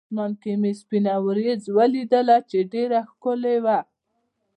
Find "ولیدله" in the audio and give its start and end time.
1.77-2.37